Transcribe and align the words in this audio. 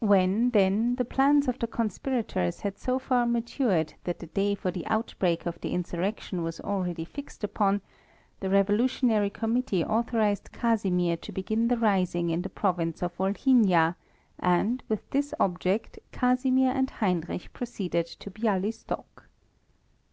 When, 0.00 0.50
then, 0.50 0.96
the 0.96 1.04
plans 1.04 1.46
of 1.46 1.60
the 1.60 1.68
conspirators 1.68 2.62
had 2.62 2.76
so 2.76 2.98
far 2.98 3.24
matured 3.24 3.94
that 4.02 4.18
the 4.18 4.26
day 4.26 4.56
for 4.56 4.72
the 4.72 4.84
outbreak 4.88 5.46
of 5.46 5.60
the 5.60 5.70
insurrection 5.72 6.42
was 6.42 6.58
already 6.58 7.04
fixed 7.04 7.44
upon, 7.44 7.80
the 8.40 8.50
revolutionary 8.50 9.30
committee 9.30 9.84
authorized 9.84 10.50
Casimir 10.50 11.16
to 11.18 11.30
begin 11.30 11.68
the 11.68 11.78
rising 11.78 12.30
in 12.30 12.42
the 12.42 12.48
Province 12.48 13.00
of 13.00 13.16
Volhynia, 13.16 13.94
and, 14.40 14.82
with 14.88 15.08
this 15.10 15.32
object, 15.38 16.00
Casimir 16.10 16.72
and 16.72 16.90
Heinrich 16.90 17.52
proceeded 17.52 18.06
to 18.06 18.32
Bialystok. 18.32 19.28